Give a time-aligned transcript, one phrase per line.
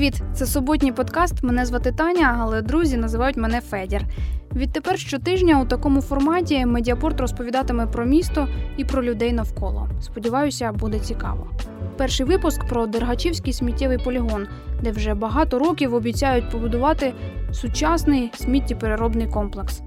[0.00, 0.22] привіт!
[0.34, 1.42] Це суботній подкаст.
[1.42, 4.02] Мене звати Таня, але друзі називають мене Федір.
[4.56, 9.88] Відтепер щотижня у такому форматі медіапорт розповідатиме про місто і про людей навколо.
[10.00, 11.46] Сподіваюся, буде цікаво.
[11.96, 14.46] Перший випуск про Дергачівський сміттєвий полігон,
[14.82, 17.14] де вже багато років обіцяють побудувати
[17.52, 19.82] сучасний сміттєпереробний комплекс.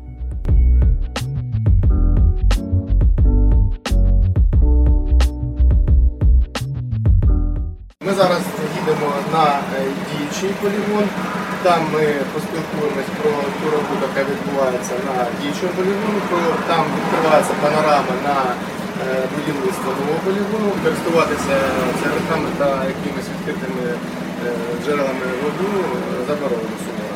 [10.43, 11.07] Діючий полігон.
[11.63, 16.21] Там ми поспілкуємось про ту роботу, яка відбувається на діючому полігоні.
[16.29, 18.35] Про- Там відкривається панорама на
[19.03, 21.55] е, будівництво нового полігону, користуватися
[21.99, 24.49] цигарками та якимись відкритими е,
[24.85, 27.15] джерелами воду е, заборонено суворо.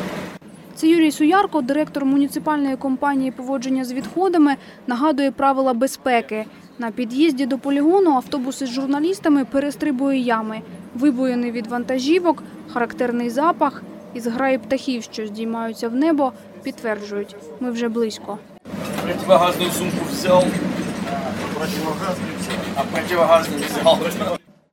[0.74, 6.44] Це Юрій Суярко, директор муніципальної компанії поводження з відходами, нагадує правила безпеки.
[6.78, 10.60] На під'їзді до полігону автобуси з журналістами перестрибує ями,
[10.94, 12.42] вибоїни від вантажівок,
[12.72, 13.82] характерний запах
[14.14, 18.38] і зграї птахів, що здіймаються в небо, підтверджують, ми вже близько.
[19.02, 20.44] Противогазную сумку взял.
[22.76, 23.98] А противогазную взял.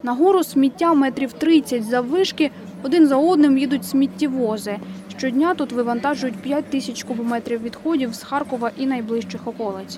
[0.03, 2.51] Нагору сміття метрів 30 заввишки,
[2.83, 4.77] один за одним їдуть сміттєвози.
[5.17, 9.97] Щодня тут вивантажують 5 тисяч кубометрів відходів з Харкова і найближчих околиць.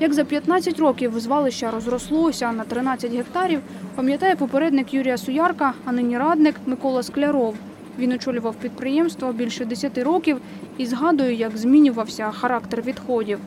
[0.00, 3.60] Як за 15 років звалище розрослося на 13 гектарів,
[3.94, 7.54] пам'ятає попередник Юрія Суярка, а нині радник Микола Скляров.
[7.98, 10.40] Він очолював підприємство більше 10 років
[10.78, 13.38] і згадує, як змінювався характер відходів.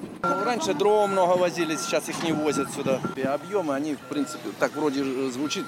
[0.46, 3.00] Раніше дрова багато возили, зараз їх не возять сюди.
[3.18, 5.66] Об'єми, вони, в принципі, так вроді звучить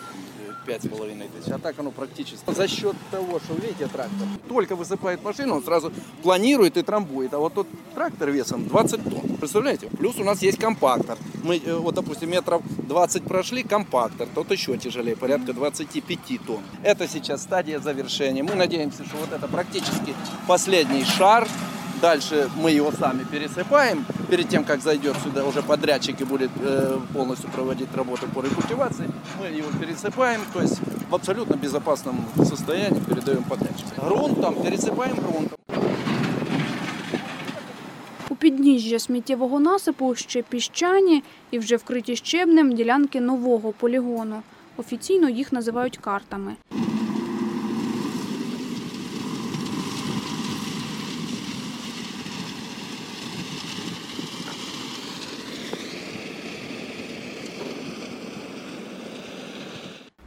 [0.65, 1.51] 5,5 тысяч.
[1.51, 2.43] А так оно практически.
[2.51, 7.33] За счет того, что, видите, трактор только высыпает машину, он сразу планирует и трамбует.
[7.33, 9.37] А вот тот трактор весом 20 тонн.
[9.37, 9.87] Представляете?
[9.97, 11.17] Плюс у нас есть компактор.
[11.43, 14.27] Мы, э, вот, допустим, метров 20 прошли, компактор.
[14.33, 16.61] Тот еще тяжелее, порядка 25 тонн.
[16.83, 18.43] Это сейчас стадия завершения.
[18.43, 20.15] Мы надеемся, что вот это практически
[20.47, 21.47] последний шар
[22.02, 24.04] Дальше мы его сами пересыпаем.
[24.30, 29.10] Перед тем, как зайдет сюда уже подрядчик и будет э, полностью проводить работу по рекультивации,
[29.40, 33.90] мы его пересыпаем, то есть в абсолютно безопасном состоянии передаем подрядчику.
[33.96, 35.58] Грунт там пересыпаем грунтом.
[38.28, 44.42] У підніжжя сміттєвого насипу ще піщані і вже вкриті щебнем ділянки нового полігону.
[44.76, 46.56] Офіційно їх називають картами.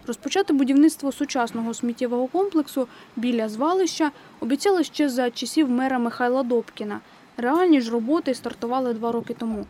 [0.06, 7.00] Розпочати будівництво сучасного сміттєвого комплексу біля звалища обіцяли ще за часів мера Михайла Добкіна.
[7.36, 9.66] Реальні ж роботи стартували два роки тому.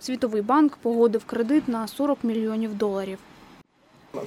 [0.00, 3.18] Світовий банк погодив кредит на 40 мільйонів доларів.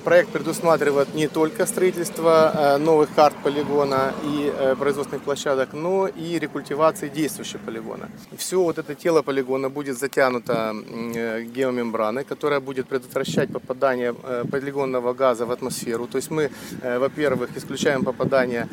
[0.03, 6.38] Проект предусматривает не только строительство э, новых карт полигона и э, производственных площадок, но и
[6.38, 8.08] рекультивации действующего полигона.
[8.38, 10.75] Все вот это тело полигона будет затянуто
[11.16, 14.14] э, геомембраной, которая будет предотвращать попадание
[14.52, 16.06] полигонного газа в атмосферу.
[16.06, 16.52] То есть мы,
[16.84, 18.68] во-первых, исключаем попадание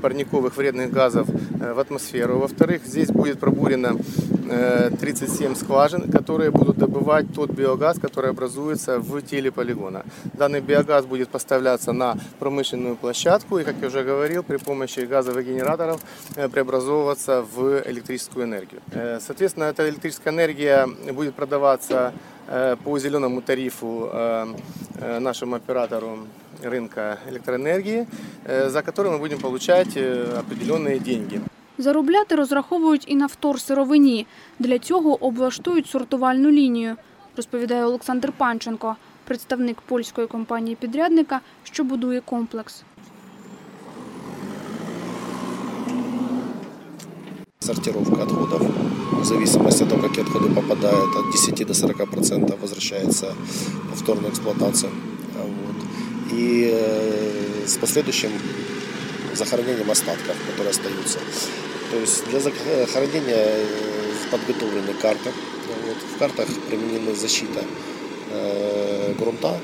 [0.00, 2.38] парниковых вредных газов в атмосферу.
[2.38, 3.98] Во-вторых, здесь будет пробурено
[5.00, 10.04] 37 скважин, которые будут добывать тот биогаз, который образуется в теле полигона.
[10.34, 15.46] Данный биогаз будет поставляться на промышленную площадку и, как я уже говорил, при помощи газовых
[15.46, 16.00] генераторов
[16.36, 18.80] э, преобразовываться в электрическую энергию.
[18.92, 22.12] Э, Соответственно, эта электрическая энергия будет продаваться
[22.48, 24.54] э, по зеленому тарифу э,
[25.00, 26.18] э, нашему оператору
[26.62, 28.06] рынка электроэнергии,
[28.44, 31.40] э, за который мы будем получать э, определенные деньги.
[31.77, 34.27] Заробляти розраховують і на вторсировині.
[34.59, 36.95] Для цього облаштують сортувальну лінію,
[37.35, 38.95] розповідає Олександр Панченко,
[39.25, 42.83] представник польської компанії-підрядника, що будує комплекс.
[47.59, 48.61] Сортировка отходов
[49.21, 53.33] в зависимости от того, какие отходы попадают, от 10 до 40 процентов возвращается
[53.83, 54.91] в повторную эксплуатацию.
[55.35, 55.75] А Вот.
[56.31, 58.31] И э, с последующим
[59.33, 61.19] захоронением остатков, которые остаются.
[61.91, 63.87] То есть для захоронения э,
[64.31, 65.31] подготовлены карты.
[65.85, 65.97] Вот.
[66.15, 67.63] В картах применена защита
[68.31, 69.59] э, грунта,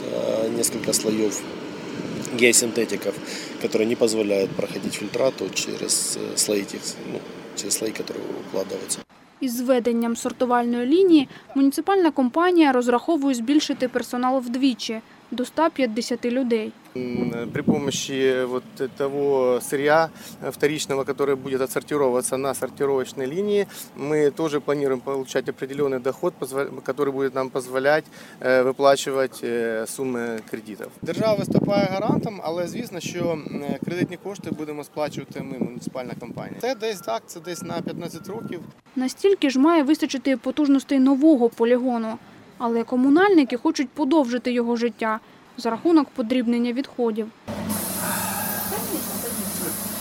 [0.00, 1.40] э, несколько слоев
[2.34, 3.14] геосинтетиков,
[3.62, 6.80] которые не позволяют проходить фильтрату через э, слои, тех,
[7.12, 7.20] ну,
[7.56, 8.98] через слои, которые укладываются.
[9.40, 15.00] Із зведенням сортувальної лінії муніципальна компанія розраховує збільшити персонал вдвічі.
[15.30, 16.72] до 150 людей.
[16.96, 18.62] М, При помощи вот
[18.96, 20.08] того сырья
[20.42, 23.66] э, вторичного, которое будет отсортироваться на сортировочной линии,
[23.98, 28.04] мы тоже планируем получать определенный доход, позва- который будет нам позволять
[28.40, 30.86] э, виплачувати е, суми кредитів.
[31.02, 36.60] Держава виступає гарантом, але звісно, що е, кредитні кошти будемо сплачувати ми, муніципальна компанія.
[36.60, 38.60] Це десь так, це десь на 15 років.
[38.96, 42.18] Настільки ж має вистачити потужностей нового полігону,
[42.63, 45.19] але комунальники хочуть подовжити його життя
[45.57, 47.27] за рахунок подрібнення відходів.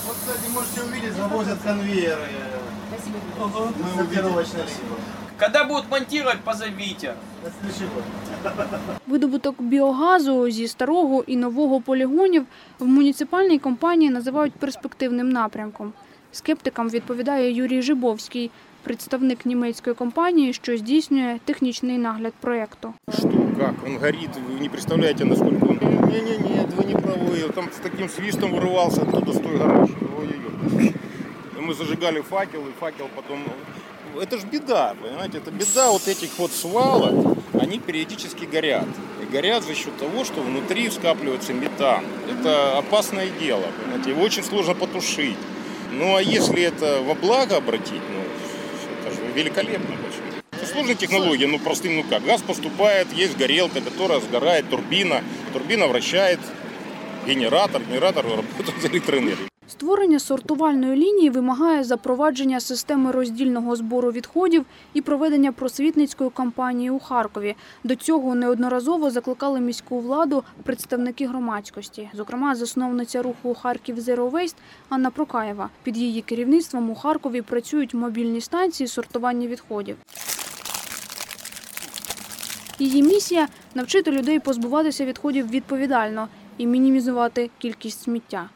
[0.07, 2.27] Вот, кстати, можете увидеть, завозят конвейеры.
[3.41, 4.62] Мы сортировочной.
[5.39, 7.15] Когда будут монтировать, позовите.
[9.07, 12.47] Видобуток біогазу зі старого і нового полігонів
[12.79, 15.93] в муніципальній компанії називають перспективним напрямком.
[16.32, 18.52] Скептикам відповідає Юрій Жибовський,
[18.84, 22.94] представник німецької компанії, що здійснює технічний нагляд проєкту.
[23.14, 23.30] Что,
[23.60, 23.74] как?
[23.86, 25.80] Он горит, вы не представляете, насколько он...
[26.12, 27.54] Не-не-не, вы не правы.
[27.56, 29.90] Там с таким свистом вырывался оттуда с той гараж.
[30.20, 30.94] Ой-ой-ой.
[31.58, 33.40] И мы зажигали факел, и факел потом...
[34.22, 35.38] Это ж беда, понимаете?
[35.38, 37.38] Это беда вот этих вот свалок.
[37.54, 38.88] Они периодически горят.
[39.22, 42.04] И горят за счет того, что внутри скапливается метан.
[42.30, 44.12] Это опасное дело, понимаете?
[44.12, 45.38] Его очень сложно потушить.
[45.93, 48.23] Ну а если это во благо обратить, ну,
[49.01, 49.97] это же великолепно.
[49.97, 50.67] Почему?
[50.73, 56.39] Сложная технология, ну простым, ну как, газ поступает, есть горелка, которая сгорает, турбина, турбина вращает
[57.27, 59.50] генератор, генератор работает электроэнергией.
[59.71, 67.57] Створення сортувальної лінії вимагає запровадження системи роздільного збору відходів і проведення просвітницької кампанії у Харкові.
[67.85, 74.57] До цього неодноразово закликали міську владу представники громадськості, зокрема засновниця руху Харків Zero Waste
[74.89, 75.69] Анна Прокаєва.
[75.83, 79.97] Під її керівництвом у Харкові працюють мобільні станції сортування відходів.
[82.79, 86.29] Її місія навчити людей позбуватися відходів відповідально
[86.59, 88.49] і мінімізувати кількість сміття.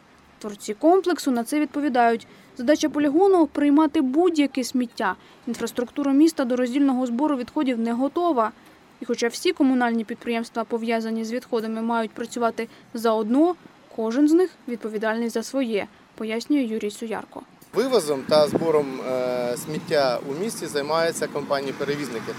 [0.45, 2.27] Творці комплексу на це відповідають.
[2.57, 5.17] Задача полігону приймати будь-яке сміття.
[5.47, 8.53] Інфраструктура міста до роздільного збору відходів не готова.
[9.01, 13.55] І хоча всі комунальні підприємства, пов'язані з відходами, мають працювати заодно,
[13.97, 17.43] кожен з них відповідальний за своє, пояснює Юрій Суярко.
[17.75, 22.33] Вивозом та збором е, сміття у місті займаються компанії-перевізники,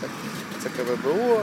[0.63, 1.41] це КВБО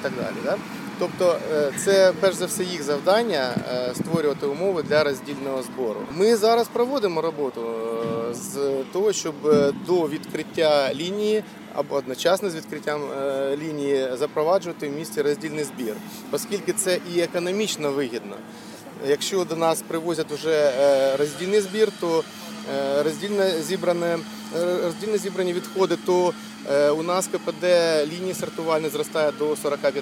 [0.00, 0.58] і так далі.
[0.98, 6.00] Тобто е, це перш за все їх завдання е, створювати умови для роздільного збору.
[6.12, 7.60] Ми зараз проводимо роботу
[8.30, 8.58] е, з
[8.92, 9.34] того, щоб
[9.86, 13.00] до відкриття лінії або одночасно з відкриттям
[13.56, 15.94] лінії запроваджувати в місті роздільний збір,
[16.32, 18.36] оскільки це і економічно вигідно.
[19.08, 20.72] Якщо до нас привозять вже
[21.18, 22.24] роздільний збір, то
[22.73, 24.19] е, роздільно зібране
[24.57, 26.33] е, роздільно зібрані відходи, то
[26.71, 27.63] е, у нас КПД
[28.13, 30.01] лінії сортувальні зростає до 45%.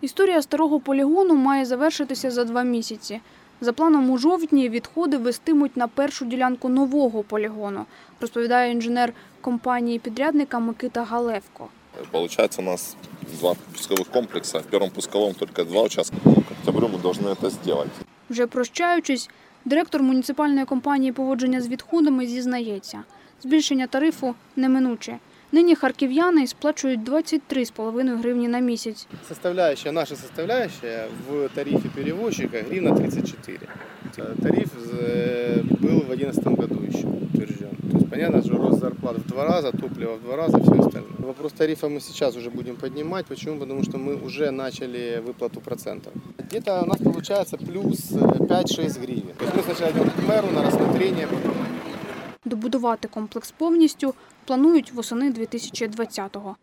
[0.00, 3.20] Історія старого полігону має завершитися за два місяці.
[3.60, 7.86] За планом у жовтні відходи вестимуть на першу ділянку нового полігону,
[8.20, 11.68] розповідає інженер компанії підрядника Микита Галевко.
[12.12, 12.96] Получается у нас
[13.40, 14.60] два пусковых комплекса.
[14.60, 16.16] В первом пусковом только два участка.
[16.22, 17.90] К октябрю мы должны это сделать.
[18.28, 19.28] Вже прощаючись,
[19.64, 23.02] директор муніципальної компанії поводження з відходами зізнається,
[23.42, 25.18] збільшення тарифу неминуче.
[25.52, 29.06] Нині харків'яни сплачують 23,5 гривні на місяць.
[29.28, 33.58] Составляющая, наша составляющая в тарифе перевозчика гривна 34.
[34.16, 37.70] Э, Тариф э, был в 2011 году еще утвержден.
[37.90, 41.12] То есть понятно, что рост зарплат в два раза, топливо в два раза, все остальное.
[41.18, 43.26] Вопрос тарифа мы сейчас уже будем поднимать.
[43.26, 43.58] Почему?
[43.58, 46.12] Потому что мы уже начали выплату процентов.
[46.52, 49.34] Где-то у нас получается плюс э, 5-6 гривен.
[49.38, 51.52] То есть мы сначала идем к мэру на рассмотрение, потом
[52.44, 56.56] Добудувати комплекс повністю планують восени 2020-го.